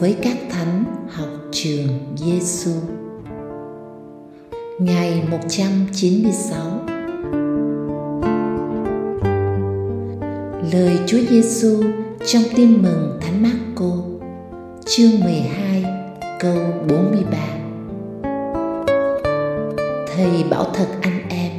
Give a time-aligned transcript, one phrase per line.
[0.00, 2.70] với các thánh học trường Giêsu.
[4.78, 6.60] Ngày 196
[10.72, 11.82] Lời Chúa Giêsu
[12.26, 13.96] trong Tin mừng Thánh Marco,
[14.86, 15.84] chương 12,
[16.40, 16.56] câu
[16.88, 17.38] 43.
[20.14, 21.52] Thầy bảo thật anh em,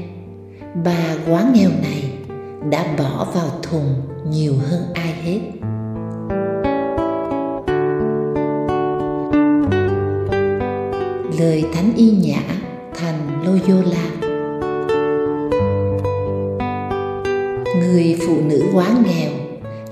[0.86, 2.14] bà quá nghèo này
[2.70, 5.40] đã bỏ vào thùng nhiều hơn ai hết
[11.42, 12.42] lời thánh y nhã
[12.96, 14.12] thành loyola.
[17.80, 19.32] Người phụ nữ quá nghèo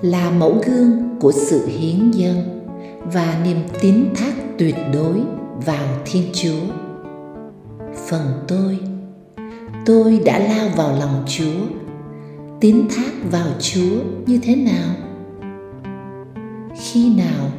[0.01, 2.65] là mẫu gương của sự hiến dân
[3.13, 5.21] và niềm tín thác tuyệt đối
[5.65, 6.73] vào thiên chúa.
[8.07, 8.79] Phần tôi
[9.85, 11.65] tôi đã lao vào lòng chúa,
[12.59, 14.95] tín thác vào chúa như thế nào?
[16.81, 17.51] Khi nào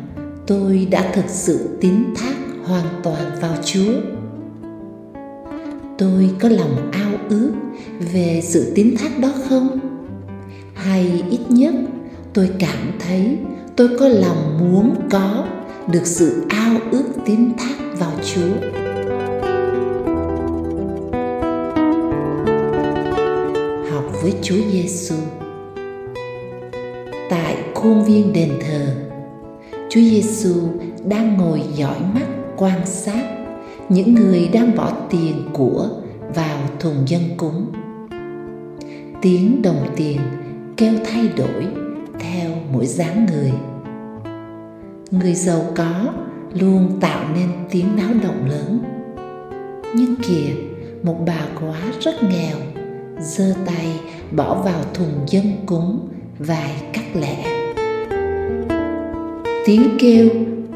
[0.47, 2.40] tôi đã thực sự tín thác
[2.71, 3.93] hoàn toàn vào chúa.
[5.99, 7.53] Tôi có lòng ao ước
[8.13, 9.79] về sự tín thác đó không?
[10.75, 11.75] Hay ít nhất
[12.33, 13.39] tôi cảm thấy
[13.77, 15.47] tôi có lòng muốn có
[15.93, 18.53] được sự ao ước tín thác vào chúa.
[23.91, 25.15] Học với Chúa Giêsu.
[27.31, 28.87] Tại khuôn viên đền thờ,
[29.91, 30.55] Chúa Giêsu
[31.05, 33.25] đang ngồi dõi mắt quan sát
[33.89, 35.89] những người đang bỏ tiền của
[36.35, 37.67] vào thùng dân cúng.
[39.23, 40.21] Tiếng đồng tiền
[40.77, 41.67] kêu thay đổi
[42.19, 43.53] theo mỗi dáng người.
[45.11, 46.07] Người giàu có
[46.53, 48.83] luôn tạo nên tiếng náo động lớn.
[49.97, 50.51] Nhưng kìa,
[51.03, 52.57] một bà quá rất nghèo
[53.21, 54.01] giơ tay
[54.33, 56.09] bỏ vào thùng dân cúng
[56.39, 57.61] vài cắt lẻ
[59.67, 60.29] tiếng kêu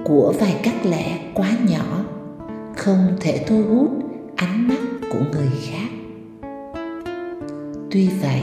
[0.04, 2.04] của vài cắt lẻ quá nhỏ,
[2.76, 3.90] không thể thu hút
[4.36, 5.88] ánh mắt của người khác
[7.94, 8.40] tuy vậy,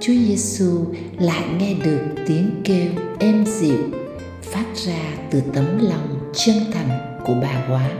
[0.00, 0.84] Chúa Giêsu
[1.18, 3.78] lại nghe được tiếng kêu êm dịu
[4.42, 5.00] phát ra
[5.30, 7.90] từ tấm lòng chân thành của bà quá.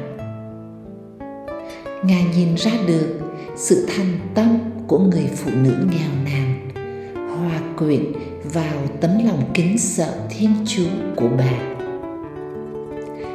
[2.04, 3.20] Ngài nhìn ra được
[3.56, 6.68] sự thành tâm của người phụ nữ nghèo nàn,
[7.14, 8.12] hòa quyện
[8.52, 11.81] vào tấm lòng kính sợ thiên chúa của bà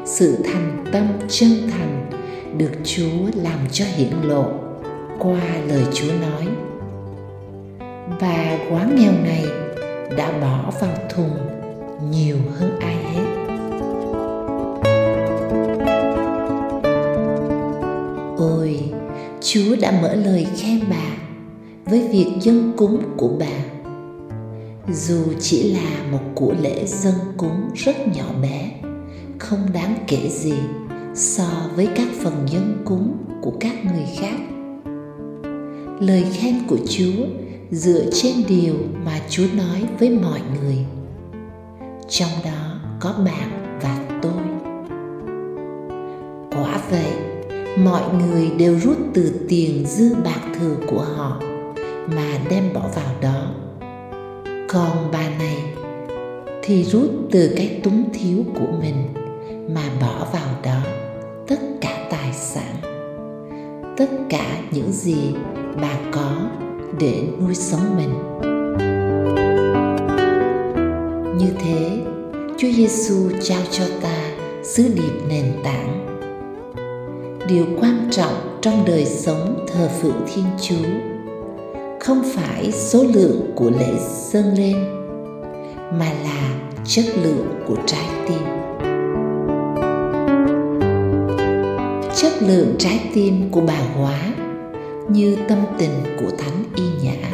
[0.07, 2.09] sự thành tâm chân thành
[2.57, 4.45] được chúa làm cho hiển lộ
[5.19, 6.47] qua lời chúa nói.
[8.19, 9.45] Và quá nghèo này
[10.17, 11.37] đã bỏ vào thùng
[12.11, 13.25] nhiều hơn ai hết.
[18.37, 18.79] Ôi,
[19.41, 21.17] chúa đã mở lời khen bà
[21.85, 23.63] với việc dân cúng của bà.
[24.93, 28.71] Dù chỉ là một của lễ dân cúng rất nhỏ bé
[29.39, 30.53] không đáng kể gì
[31.15, 34.37] so với các phần dân cúng của các người khác.
[35.99, 37.25] Lời khen của chúa
[37.71, 38.75] dựa trên điều
[39.05, 40.77] mà chúa nói với mọi người.
[42.09, 44.43] Trong đó có bạn và tôi.
[46.51, 47.11] Quả vậy,
[47.77, 51.41] mọi người đều rút từ tiền dư bạc thừa của họ
[52.15, 53.53] mà đem bỏ vào đó.
[54.69, 55.57] Còn bà này
[56.63, 59.16] thì rút từ cái túng thiếu của mình
[59.67, 60.81] mà bỏ vào đó
[61.47, 62.75] tất cả tài sản,
[63.97, 65.33] tất cả những gì
[65.81, 66.31] bà có
[66.99, 68.13] để nuôi sống mình.
[71.37, 71.99] Như thế,
[72.57, 74.17] Chúa Giêsu trao cho ta
[74.63, 76.17] sứ điệp nền tảng.
[77.49, 80.89] Điều quan trọng trong đời sống thờ phượng Thiên Chúa
[81.99, 83.93] không phải số lượng của lễ
[84.31, 84.75] dâng lên,
[85.91, 88.56] mà là chất lượng của trái tim.
[92.39, 94.33] Chất lượng trái tim của bà hóa
[95.09, 97.29] như tâm tình của thánh y nhã.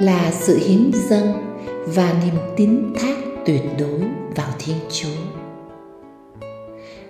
[0.00, 1.56] Là sự hiến dâng
[1.86, 4.00] và niềm tín thác tuyệt đối
[4.36, 5.08] vào thiên chúa.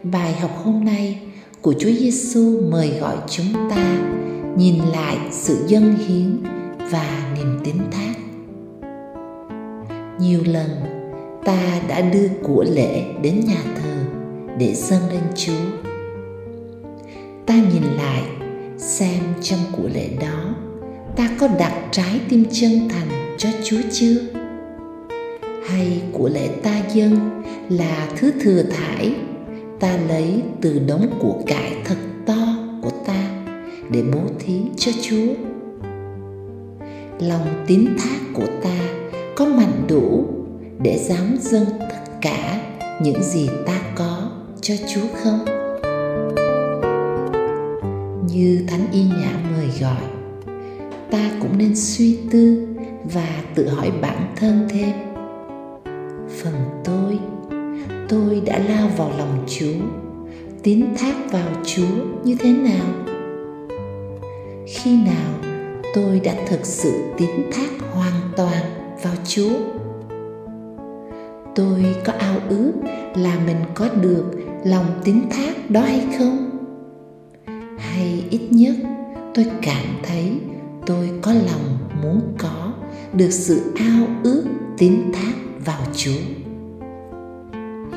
[0.03, 1.21] Bài học hôm nay
[1.63, 3.99] của chúa giêsu mời gọi chúng ta
[4.57, 6.43] nhìn lại sự dâng hiến
[6.91, 8.15] và niềm tín thác.
[10.21, 10.71] Nhiều lần
[11.45, 14.05] ta đã đưa của lễ đến nhà thờ
[14.59, 15.74] để dâng lên chúa
[17.47, 18.23] ta nhìn lại,
[18.79, 20.55] xem trong của lễ đó,
[21.17, 24.17] ta có đặt trái tim chân thành cho chúa chưa
[25.69, 29.15] hay của lễ ta dâng là thứ thừa thải,
[29.81, 31.97] ta lấy từ đống của cải thật
[32.27, 33.31] to của ta
[33.91, 35.35] để bố thí cho Chúa.
[37.19, 38.79] Lòng tín thác của ta
[39.37, 40.25] có mạnh đủ
[40.79, 42.61] để dám dâng tất cả
[43.03, 44.31] những gì ta có
[44.61, 45.64] cho Chúa không?
[48.35, 50.03] Như Thánh Y Nhã mời gọi,
[51.11, 52.69] ta cũng nên suy tư
[53.15, 54.93] và tự hỏi bản thân thêm.
[56.43, 56.55] Phần
[56.85, 57.19] tôi,
[58.09, 59.85] tôi đã lao vào lòng Chúa,
[60.63, 62.87] tín thác vào Chúa như thế nào?
[64.67, 65.35] Khi nào
[65.95, 68.65] tôi đã thực sự tín thác hoàn toàn
[69.03, 69.53] vào Chúa?
[71.55, 72.73] tôi có ao ước
[73.15, 74.25] là mình có được
[74.65, 76.54] lòng tín thác đó hay không
[77.95, 78.75] hay ít nhất
[79.35, 80.33] tôi cảm thấy
[80.87, 82.73] tôi có lòng muốn có
[83.13, 84.45] được sự ao ước
[84.79, 86.21] tín thác vào chúa.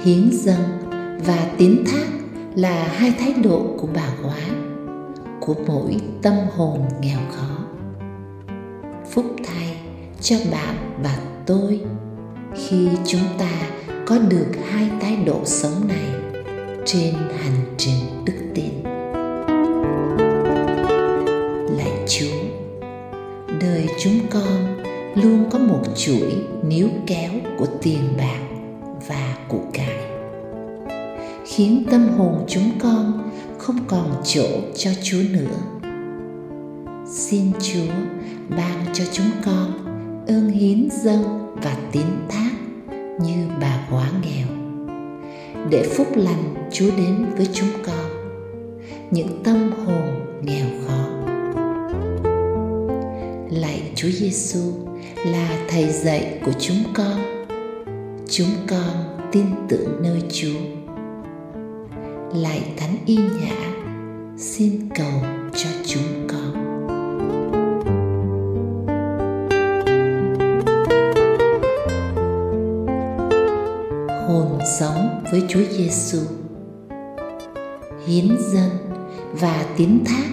[0.04, 0.64] Hiến dâng
[1.26, 2.08] và tín thác
[2.56, 4.40] là hai thái độ của bà hóa
[5.40, 7.58] của mỗi tâm hồn nghèo khó.
[9.12, 9.78] Phúc thay
[10.22, 11.82] cho bạn và tôi
[12.56, 13.52] khi chúng ta
[14.06, 16.10] có được hai thái độ sống này
[16.86, 18.87] trên hành trình đức tin.
[24.00, 24.84] Chúng con
[25.16, 26.36] luôn có một chuỗi
[26.68, 28.40] níu kéo của tiền bạc
[29.08, 29.98] và của cải.
[31.46, 35.58] Khiến tâm hồn chúng con không còn chỗ cho chúa nữa.
[37.12, 37.94] Xin chúa
[38.50, 39.74] ban cho chúng con
[40.28, 42.52] ơn hiến dâng và tín thác
[43.22, 44.48] như bà quá nghèo.
[45.70, 48.34] Để phúc lành chúa đến với chúng con,
[49.12, 51.17] những tâm hồn nghèo khó
[53.98, 54.60] chúa giêsu
[55.26, 57.20] là thầy dạy của chúng con.
[58.30, 60.60] Chúng con tin tưởng nơi chúa.
[62.34, 63.56] Lạy thánh y nhã,
[64.38, 65.22] xin cầu
[65.56, 66.54] cho chúng con.
[74.28, 76.20] Hồn sống với Chúa Giêsu.
[78.08, 78.70] Hiến dân
[79.34, 80.28] và tiến thác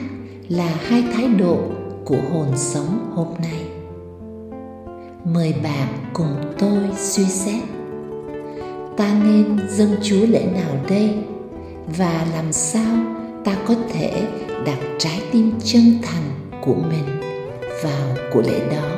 [0.48, 1.73] là hai thái độ
[2.04, 3.66] của hồn sống hôm nay.
[5.24, 7.62] Mời bạn cùng tôi suy xét.
[8.96, 11.14] Ta nên dâng Chúa lễ nào đây
[11.98, 12.96] và làm sao
[13.44, 14.26] ta có thể
[14.66, 17.20] đặt trái tim chân thành của mình
[17.82, 18.90] vào của lễ đó.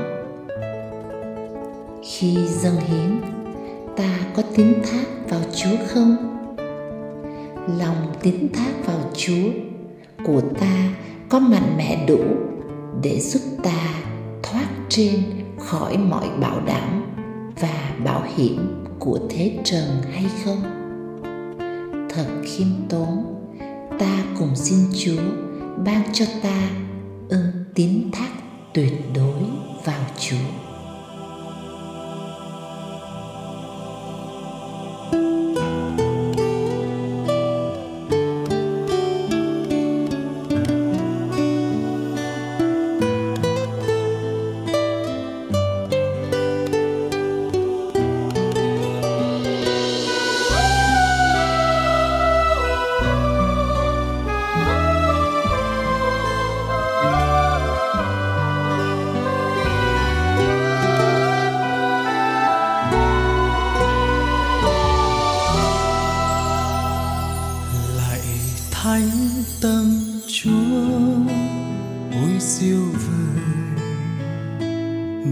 [2.02, 3.20] Khi dâng hiến,
[3.96, 6.16] ta có tín thác vào Chúa không?
[7.78, 9.50] Lòng tín thác vào Chúa
[10.24, 10.88] của ta
[11.28, 12.18] có mạnh mẽ đủ
[13.02, 14.02] để giúp ta
[14.42, 15.22] thoát trên
[15.58, 17.02] khỏi mọi bảo đảm
[17.60, 20.62] và bảo hiểm của thế trần hay không?
[22.10, 23.24] Thật khiêm tốn,
[23.98, 25.22] ta cùng xin Chúa
[25.84, 26.68] ban cho ta
[27.30, 28.30] ơn tín thác
[28.74, 29.42] tuyệt đối
[29.84, 30.65] vào Chúa.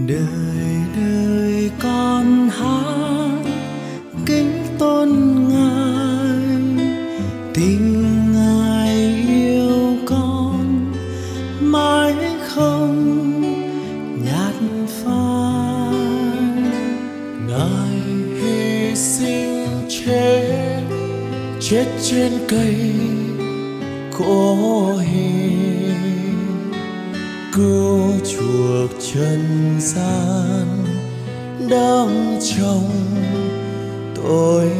[0.07, 3.43] Đời đời con hát
[4.25, 5.09] kính tôn
[5.49, 6.85] ngài.
[7.53, 10.93] Tình ngài yêu con
[11.59, 12.15] mãi
[12.47, 13.41] không
[14.25, 14.55] nhạt
[14.87, 15.93] phai.
[17.47, 17.99] Ngài
[18.41, 20.81] hy sinh chết
[21.61, 22.91] chết trên cây
[29.13, 30.85] trần gian
[31.69, 32.89] đang trong
[34.15, 34.71] tôi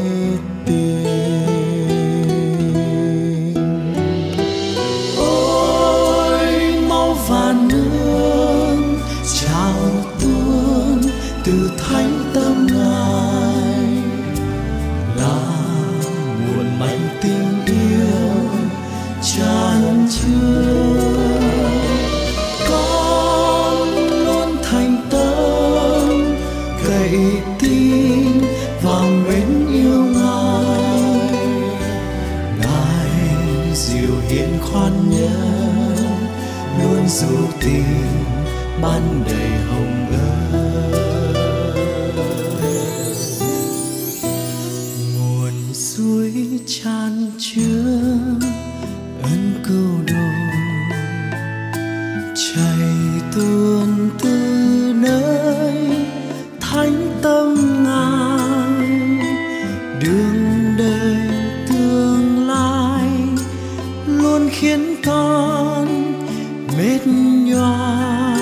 [0.66, 1.15] tình
[46.68, 48.18] tràn chứa
[49.24, 50.28] ơn cứu độ.
[52.36, 52.88] Chảy
[53.36, 55.74] tuôn từ nơi
[56.60, 58.90] thánh tâm ngài
[60.02, 61.18] đường đời
[61.70, 63.10] tương lai
[64.08, 66.14] luôn khiến con
[66.78, 67.08] mệt
[67.46, 68.42] nhoài.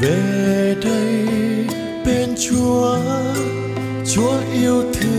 [0.00, 1.26] Về đây
[2.06, 2.98] bên chúa
[4.14, 5.15] chúa yêu thương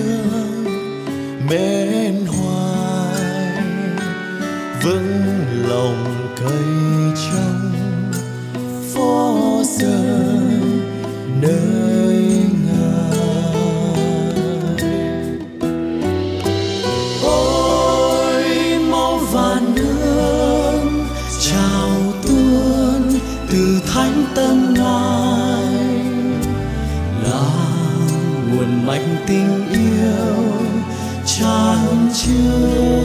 [1.50, 3.22] mến hoài,
[4.84, 5.36] vững
[5.70, 6.63] lòng cây
[7.16, 7.72] trong
[8.94, 10.39] phố rơi
[11.42, 12.16] nơi
[12.66, 13.56] ngài.
[17.24, 18.44] Ôi,
[18.92, 20.82] máu và nước
[21.39, 21.89] trào
[22.27, 23.20] tuôn
[23.51, 25.74] từ thánh tâm ngài,
[27.24, 27.50] là
[28.51, 29.76] nguồn mạch tình yêu
[32.18, 33.04] tràn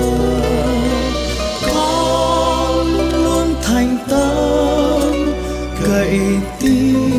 [1.75, 5.33] con luôn thành tâm
[5.85, 6.21] cậy
[6.61, 7.13] tin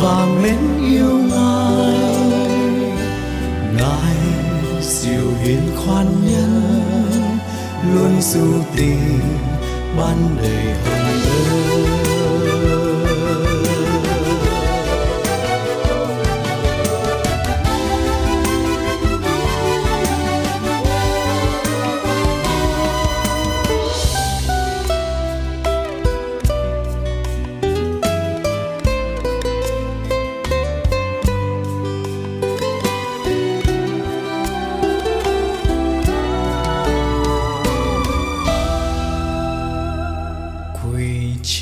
[0.00, 2.00] và mến yêu ngài
[3.78, 4.16] ngài
[4.82, 6.62] dịu hiền khoan nhân
[7.94, 9.20] luôn dù tình
[9.98, 11.20] ban đầy hồng
[11.90, 11.95] ơn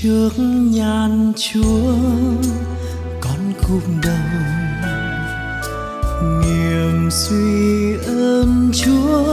[0.05, 0.39] trước
[0.71, 1.95] nhan chúa
[3.21, 4.41] con cúm đầu.
[6.23, 9.25] Nghiệm suy ơn chúa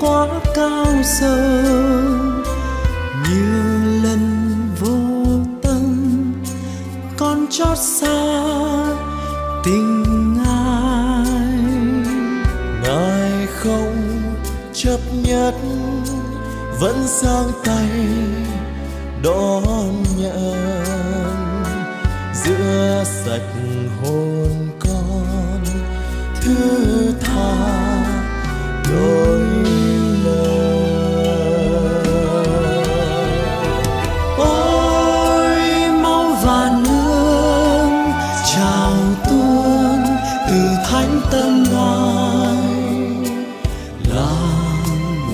[0.00, 1.38] quá cao sâu
[3.28, 5.26] nhiều lần vô
[5.62, 5.82] tâm.
[7.16, 8.46] Con chót xa
[9.64, 11.26] tình ai,
[12.82, 13.96] ngài không
[14.72, 15.54] chấp nhất
[16.80, 17.88] vẫn sang tay
[19.22, 20.56] đón nhận.
[22.44, 23.48] Giữa sạch
[24.02, 25.60] hồn con,
[26.40, 27.54] thứ tha
[28.90, 29.40] đôi
[30.24, 30.46] lời
[34.38, 38.12] ôi, máu và nương
[38.54, 38.92] trào
[39.30, 40.00] tuôn
[40.48, 42.56] từ thánh tâm ngài.
[44.14, 44.36] Là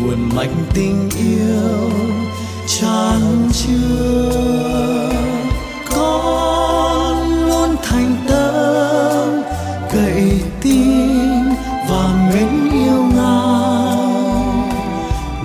[0.00, 1.90] nguồn mạch tình yêu
[2.80, 3.11] tràn
[3.52, 5.10] chưa
[5.90, 9.42] con luôn thành tâm
[9.92, 11.54] cậy tin
[11.88, 13.96] và mến yêu ngài.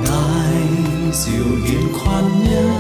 [0.04, 0.68] Ngài
[1.14, 2.76] dịu hiền khoan nhân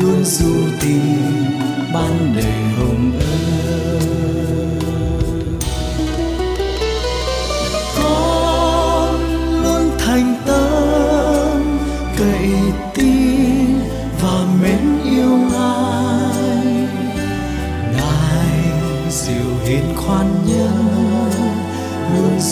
[0.00, 1.60] luôn dù tình
[1.94, 2.51] ban đầy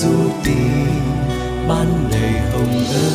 [0.02, 1.00] dù tình
[1.68, 3.12] ban đầy hồng ơn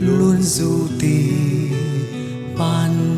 [0.00, 1.72] luôn dù tình
[2.58, 3.17] ban